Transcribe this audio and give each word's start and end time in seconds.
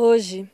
Hoje, 0.00 0.48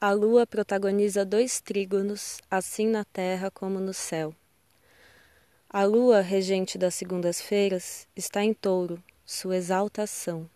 a 0.00 0.12
lua 0.12 0.46
protagoniza 0.46 1.24
dois 1.24 1.60
trígonos, 1.60 2.38
assim 2.48 2.86
na 2.86 3.04
terra 3.04 3.50
como 3.50 3.80
no 3.80 3.92
céu. 3.92 4.32
A 5.68 5.82
lua, 5.82 6.20
regente 6.20 6.78
das 6.78 6.94
segundas-feiras, 6.94 8.06
está 8.14 8.44
em 8.44 8.54
touro, 8.54 9.02
sua 9.26 9.56
exaltação. 9.56 10.48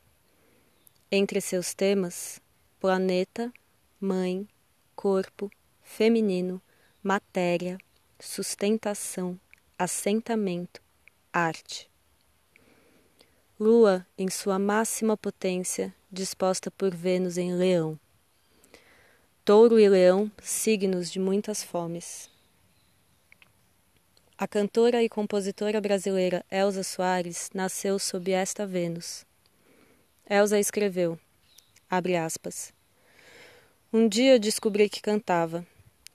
Entre 1.10 1.40
seus 1.40 1.74
temas, 1.74 2.40
planeta, 2.78 3.52
mãe, 4.00 4.46
corpo, 4.94 5.50
feminino, 5.82 6.62
matéria, 7.02 7.76
sustentação, 8.20 9.36
assentamento, 9.76 10.80
arte. 11.32 11.90
Lua 13.58 14.06
em 14.16 14.30
sua 14.30 14.60
máxima 14.60 15.16
potência, 15.16 15.92
disposta 16.08 16.70
por 16.70 16.94
Vênus 16.94 17.36
em 17.36 17.52
Leão. 17.52 17.98
Touro 19.48 19.80
e 19.80 19.88
Leão, 19.88 20.30
signos 20.42 21.10
de 21.10 21.18
muitas 21.18 21.62
fomes. 21.62 22.28
A 24.36 24.46
cantora 24.46 25.02
e 25.02 25.08
compositora 25.08 25.80
brasileira 25.80 26.44
Elza 26.50 26.82
Soares 26.82 27.48
nasceu 27.54 27.98
sob 27.98 28.30
esta 28.30 28.66
Vênus. 28.66 29.24
Elza 30.28 30.60
escreveu, 30.60 31.18
abre 31.88 32.14
aspas, 32.14 32.74
Um 33.90 34.06
dia 34.06 34.38
descobri 34.38 34.86
que 34.86 35.00
cantava. 35.00 35.66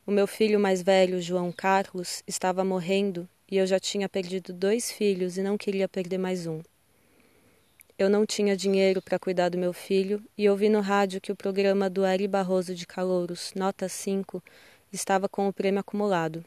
O 0.05 0.11
meu 0.11 0.27
filho 0.27 0.59
mais 0.59 0.83
velho, 0.83 1.19
João 1.19 1.51
Carlos, 1.51 2.21
estava 2.27 2.63
morrendo 2.63 3.27
e 3.49 3.57
eu 3.57 3.65
já 3.65 3.79
tinha 3.79 4.07
perdido 4.07 4.53
dois 4.53 4.91
filhos 4.91 5.39
e 5.39 5.41
não 5.41 5.57
queria 5.57 5.89
perder 5.89 6.19
mais 6.19 6.45
um. 6.45 6.61
Eu 8.03 8.09
não 8.09 8.25
tinha 8.25 8.57
dinheiro 8.57 9.01
para 9.01 9.17
cuidar 9.17 9.47
do 9.47 9.57
meu 9.57 9.71
filho 9.71 10.21
e 10.37 10.49
ouvi 10.49 10.67
no 10.67 10.81
rádio 10.81 11.21
que 11.21 11.31
o 11.31 11.35
programa 11.37 11.89
do 11.89 12.03
Ari 12.03 12.27
Barroso 12.27 12.75
de 12.75 12.85
Calouros, 12.85 13.53
nota 13.55 13.87
5, 13.87 14.43
estava 14.91 15.29
com 15.29 15.47
o 15.47 15.53
prêmio 15.53 15.79
acumulado. 15.79 16.43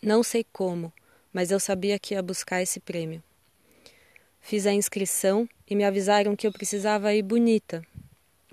Não 0.00 0.22
sei 0.22 0.46
como, 0.52 0.92
mas 1.32 1.50
eu 1.50 1.58
sabia 1.58 1.98
que 1.98 2.14
ia 2.14 2.22
buscar 2.22 2.62
esse 2.62 2.78
prêmio. 2.78 3.20
Fiz 4.40 4.64
a 4.64 4.72
inscrição 4.72 5.48
e 5.68 5.74
me 5.74 5.82
avisaram 5.82 6.36
que 6.36 6.46
eu 6.46 6.52
precisava 6.52 7.12
ir 7.12 7.22
bonita, 7.22 7.82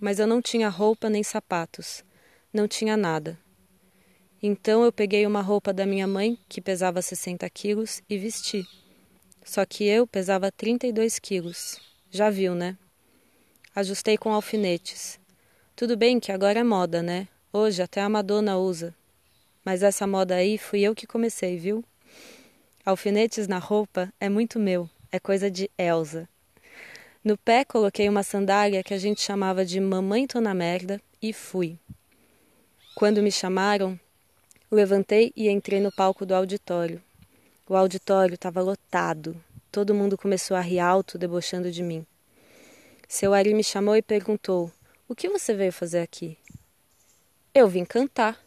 mas 0.02 0.18
eu 0.18 0.26
não 0.26 0.42
tinha 0.42 0.68
roupa 0.68 1.12
nem 1.12 1.22
sapatos, 1.22 2.04
não 2.52 2.68
tinha 2.68 2.98
nada. 2.98 3.38
Então 4.42 4.84
eu 4.84 4.92
peguei 4.92 5.28
uma 5.28 5.44
roupa 5.44 5.72
da 5.72 5.86
minha 5.86 6.08
mãe, 6.08 6.40
que 6.50 6.60
pesava 6.60 7.04
60 7.04 7.48
quilos, 7.52 8.02
e 8.10 8.18
vesti. 8.18 8.68
Só 9.46 9.64
que 9.64 9.84
eu 9.84 10.08
pesava 10.08 10.52
32 10.52 11.20
quilos. 11.20 11.88
Já 12.12 12.32
viu, 12.32 12.56
né? 12.56 12.76
Ajustei 13.76 14.18
com 14.18 14.34
alfinetes. 14.34 15.20
Tudo 15.76 15.96
bem 15.96 16.20
que 16.20 16.32
agora 16.32 16.60
é 16.60 16.64
moda, 16.64 17.04
né? 17.04 17.28
Hoje 17.54 17.84
até 17.84 18.02
a 18.02 18.10
Madonna 18.10 18.58
usa. 18.58 18.96
Mas 19.64 19.84
essa 19.84 20.08
moda 20.08 20.34
aí 20.34 20.58
fui 20.58 20.82
eu 20.82 20.96
que 20.96 21.06
comecei, 21.06 21.58
viu? 21.58 21.86
Alfinetes 22.84 23.48
na 23.48 23.60
roupa 23.60 24.12
é 24.20 24.28
muito 24.28 24.58
meu, 24.58 24.90
é 25.12 25.20
coisa 25.20 25.52
de 25.52 25.70
Elsa. 25.78 26.28
No 27.24 27.38
pé 27.38 27.64
coloquei 27.64 28.10
uma 28.10 28.24
sandália 28.24 28.84
que 28.84 28.94
a 28.94 28.98
gente 28.98 29.22
chamava 29.22 29.64
de 29.64 29.80
Mamãe 29.80 30.26
Tô 30.26 30.42
na 30.42 30.56
Merda 30.56 31.00
e 31.22 31.32
fui. 31.32 31.78
Quando 32.96 33.22
me 33.22 33.32
chamaram, 33.32 34.00
levantei 34.72 35.32
e 35.36 35.48
entrei 35.48 35.80
no 35.80 35.92
palco 35.92 36.26
do 36.26 36.34
auditório. 36.34 37.00
O 37.68 37.76
auditório 37.76 38.34
estava 38.34 38.62
lotado, 38.62 39.40
Todo 39.72 39.94
mundo 39.94 40.18
começou 40.18 40.58
a 40.58 40.62
rir 40.62 40.80
alto, 40.80 41.16
debochando 41.16 41.72
de 41.72 41.84
mim. 41.84 42.04
Seu 43.08 43.36
Ari 43.36 43.54
me 43.54 43.64
chamou 43.64 43.96
e 43.96 44.02
perguntou: 44.02 44.72
O 45.08 45.14
que 45.14 45.30
você 45.30 45.54
veio 45.54 45.72
fazer 45.72 46.00
aqui? 46.00 46.38
Eu 47.54 47.68
vim 47.68 47.86
cantar. 47.86 48.44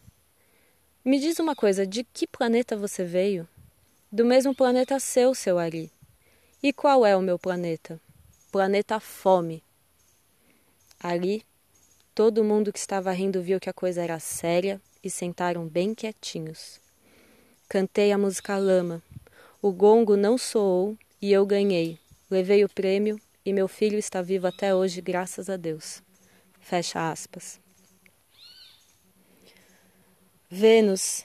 Me 1.03 1.17
diz 1.17 1.39
uma 1.39 1.55
coisa: 1.55 1.87
de 1.87 2.03
que 2.03 2.27
planeta 2.27 2.75
você 2.75 3.05
veio? 3.05 3.47
Do 4.11 4.25
mesmo 4.25 4.53
planeta 4.53 4.99
seu, 4.99 5.33
seu 5.33 5.57
Ari. 5.57 5.89
E 6.61 6.73
qual 6.73 7.05
é 7.05 7.15
o 7.15 7.21
meu 7.21 7.39
planeta? 7.39 7.99
Planeta 8.51 8.99
Fome. 8.99 9.63
Ali, 10.99 11.45
todo 12.13 12.43
mundo 12.43 12.71
que 12.73 12.79
estava 12.79 13.11
rindo 13.13 13.41
viu 13.41 13.61
que 13.61 13.69
a 13.69 13.73
coisa 13.73 14.01
era 14.01 14.19
séria 14.19 14.79
e 15.01 15.09
sentaram 15.09 15.67
bem 15.67 15.95
quietinhos. 15.95 16.81
Cantei 17.69 18.11
a 18.11 18.17
música 18.17 18.57
Lama. 18.57 19.01
O 19.61 19.71
gongo 19.71 20.17
não 20.17 20.37
soou 20.37 20.97
e 21.23 21.31
eu 21.31 21.45
ganhei. 21.45 21.97
Levei 22.29 22.65
o 22.65 22.69
prêmio 22.69 23.17
e 23.45 23.53
meu 23.53 23.65
filho 23.69 23.97
está 23.97 24.21
vivo 24.21 24.45
até 24.45 24.75
hoje, 24.75 24.99
graças 24.99 25.49
a 25.49 25.55
Deus. 25.55 26.03
Fecha 26.59 27.09
aspas. 27.09 27.61
Vênus 30.49 31.23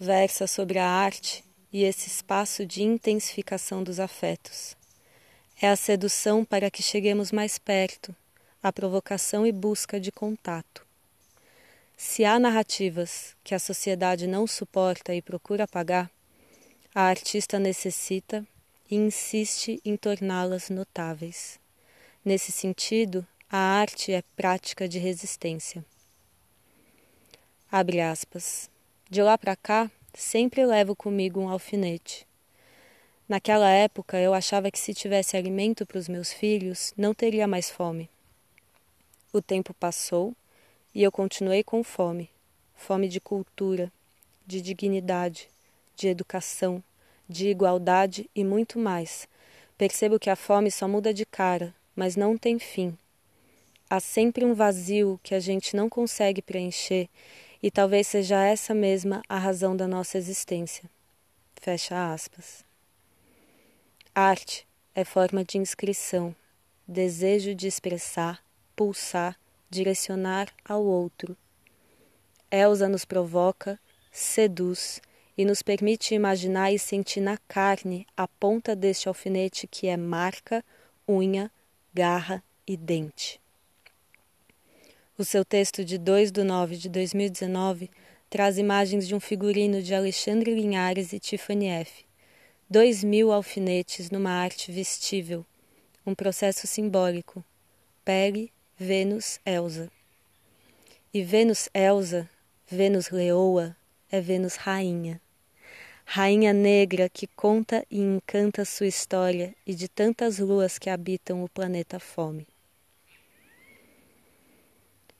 versa 0.00 0.48
sobre 0.48 0.80
a 0.80 0.88
arte 0.88 1.44
e 1.72 1.84
esse 1.84 2.08
espaço 2.08 2.66
de 2.66 2.82
intensificação 2.82 3.84
dos 3.84 4.00
afetos. 4.00 4.76
É 5.62 5.68
a 5.68 5.76
sedução 5.76 6.44
para 6.44 6.68
que 6.68 6.82
cheguemos 6.82 7.30
mais 7.30 7.56
perto, 7.56 8.12
a 8.60 8.72
provocação 8.72 9.46
e 9.46 9.52
busca 9.52 10.00
de 10.00 10.10
contato. 10.10 10.84
Se 11.96 12.24
há 12.24 12.36
narrativas 12.40 13.36
que 13.44 13.54
a 13.54 13.60
sociedade 13.60 14.26
não 14.26 14.44
suporta 14.44 15.14
e 15.14 15.22
procura 15.22 15.62
apagar, 15.62 16.10
a 16.92 17.02
artista 17.02 17.60
necessita 17.60 18.44
e 18.90 18.96
insiste 18.96 19.80
em 19.84 19.96
torná-las 19.96 20.70
notáveis. 20.70 21.58
Nesse 22.24 22.52
sentido, 22.52 23.26
a 23.50 23.58
arte 23.58 24.12
é 24.12 24.22
prática 24.36 24.88
de 24.88 24.98
resistência. 24.98 25.84
Abre 27.70 28.00
aspas. 28.00 28.70
De 29.08 29.22
lá 29.22 29.38
para 29.38 29.54
cá, 29.56 29.90
sempre 30.14 30.64
levo 30.64 30.96
comigo 30.96 31.40
um 31.40 31.48
alfinete. 31.48 32.26
Naquela 33.28 33.70
época, 33.70 34.18
eu 34.18 34.34
achava 34.34 34.70
que 34.70 34.78
se 34.78 34.94
tivesse 34.94 35.36
alimento 35.36 35.84
para 35.84 35.98
os 35.98 36.08
meus 36.08 36.32
filhos, 36.32 36.92
não 36.96 37.14
teria 37.14 37.46
mais 37.46 37.70
fome. 37.70 38.08
O 39.32 39.42
tempo 39.42 39.74
passou 39.74 40.34
e 40.94 41.02
eu 41.02 41.12
continuei 41.12 41.62
com 41.62 41.82
fome 41.82 42.30
fome 42.76 43.08
de 43.08 43.20
cultura, 43.20 43.90
de 44.46 44.60
dignidade, 44.60 45.48
de 45.96 46.06
educação, 46.06 46.82
de 47.28 47.48
igualdade 47.48 48.30
e 48.34 48.44
muito 48.44 48.78
mais. 48.78 49.28
Percebo 49.76 50.18
que 50.18 50.30
a 50.30 50.36
fome 50.36 50.70
só 50.70 50.86
muda 50.88 51.12
de 51.12 51.26
cara, 51.26 51.74
mas 51.94 52.16
não 52.16 52.36
tem 52.36 52.58
fim. 52.58 52.96
Há 53.88 54.00
sempre 54.00 54.44
um 54.44 54.54
vazio 54.54 55.20
que 55.22 55.34
a 55.34 55.40
gente 55.40 55.76
não 55.76 55.88
consegue 55.88 56.42
preencher, 56.42 57.08
e 57.62 57.70
talvez 57.70 58.06
seja 58.06 58.42
essa 58.42 58.74
mesma 58.74 59.22
a 59.28 59.38
razão 59.38 59.76
da 59.76 59.86
nossa 59.86 60.18
existência. 60.18 60.88
Fecha 61.60 62.12
aspas. 62.12 62.64
Arte 64.14 64.66
é 64.94 65.04
forma 65.04 65.44
de 65.44 65.58
inscrição, 65.58 66.34
desejo 66.86 67.54
de 67.54 67.66
expressar, 67.66 68.42
pulsar, 68.74 69.38
direcionar 69.68 70.48
ao 70.64 70.84
outro. 70.84 71.36
Elsa 72.50 72.88
nos 72.88 73.04
provoca, 73.04 73.78
seduz, 74.10 75.00
e 75.36 75.44
nos 75.44 75.60
permite 75.60 76.14
imaginar 76.14 76.72
e 76.72 76.78
sentir 76.78 77.20
na 77.20 77.36
carne 77.36 78.06
a 78.16 78.26
ponta 78.26 78.74
deste 78.74 79.06
alfinete 79.06 79.66
que 79.66 79.86
é 79.86 79.96
marca, 79.96 80.64
unha, 81.06 81.50
garra 81.92 82.42
e 82.66 82.76
dente. 82.76 83.38
O 85.18 85.24
seu 85.24 85.44
texto 85.44 85.84
de 85.84 85.98
2 85.98 86.32
de 86.32 86.42
9 86.42 86.76
de 86.76 86.88
2019 86.88 87.90
traz 88.30 88.56
imagens 88.58 89.06
de 89.06 89.14
um 89.14 89.20
figurino 89.20 89.82
de 89.82 89.94
Alexandre 89.94 90.54
Linhares 90.54 91.12
e 91.12 91.18
Tiffany 91.18 91.68
F. 91.68 92.04
Dois 92.68 93.04
mil 93.04 93.30
alfinetes 93.30 94.10
numa 94.10 94.30
arte 94.30 94.72
vestível, 94.72 95.44
um 96.04 96.14
processo 96.14 96.66
simbólico. 96.66 97.44
Pele, 98.04 98.52
Vênus, 98.78 99.38
Elsa. 99.44 99.90
E 101.12 101.22
Vênus 101.22 101.68
Elsa, 101.72 102.28
Vênus 102.68 103.10
Leoa, 103.10 103.76
é 104.10 104.20
Vênus 104.20 104.56
Rainha 104.56 105.20
rainha 106.08 106.52
negra 106.52 107.08
que 107.08 107.26
conta 107.26 107.84
e 107.90 107.98
encanta 107.98 108.64
sua 108.64 108.86
história 108.86 109.52
e 109.66 109.74
de 109.74 109.88
tantas 109.88 110.38
luas 110.38 110.78
que 110.78 110.88
habitam 110.88 111.42
o 111.42 111.48
planeta 111.48 111.98
Fome. 111.98 112.46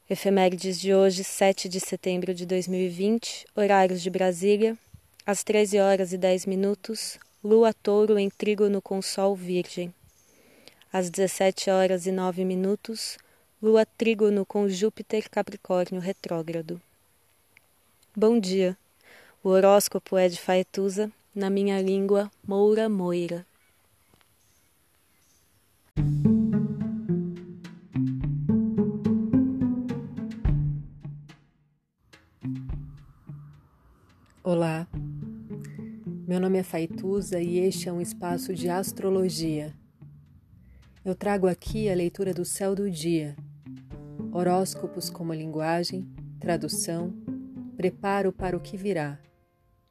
Efemérides 0.09 0.81
de 0.81 0.95
hoje, 0.95 1.25
7 1.25 1.69
de 1.69 1.81
setembro 1.81 2.33
de 2.33 2.47
2020, 2.47 3.47
horários 3.57 4.01
de 4.01 4.09
Brasília, 4.09 4.79
às 5.27 5.43
13 5.43 5.81
horas 5.81 6.13
e 6.13 6.17
10 6.17 6.47
minutos, 6.47 7.19
lua 7.43 7.75
touro 7.75 8.17
em 8.17 8.31
trígono 8.31 8.81
com 8.81 9.03
sol 9.03 9.35
virgem. 9.35 9.93
Às 10.93 11.11
17 11.11 11.69
horas 11.69 12.07
e 12.07 12.13
9 12.13 12.45
minutos, 12.45 13.19
lua 13.61 13.85
trígono 13.85 14.47
com 14.47 14.69
Júpiter 14.69 15.29
Capricórnio 15.29 16.01
retrógrado. 16.01 16.81
Bom 18.15 18.39
dia! 18.39 18.79
O 19.47 19.51
horóscopo 19.51 20.19
é 20.19 20.29
de 20.29 20.41
Faetusa, 20.41 21.09
na 21.33 21.49
minha 21.49 21.81
língua, 21.81 22.29
Moura 22.45 22.89
Moira. 22.89 23.47
Olá, 34.43 34.89
meu 36.27 36.41
nome 36.41 36.59
é 36.59 36.65
Faituza 36.65 37.41
e 37.41 37.59
este 37.59 37.89
é 37.89 37.93
um 37.93 38.01
espaço 38.01 38.53
de 38.53 38.69
astrologia. 38.69 39.73
Eu 41.05 41.15
trago 41.15 41.47
aqui 41.47 41.89
a 41.89 41.95
leitura 41.95 42.35
do 42.35 42.45
céu 42.45 42.75
do 42.75 42.91
dia, 42.91 43.37
horóscopos 44.33 45.09
como 45.09 45.33
linguagem, 45.33 46.05
tradução, 46.41 47.15
preparo 47.77 48.33
para 48.33 48.57
o 48.57 48.61
que 48.61 48.77
virá 48.77 49.21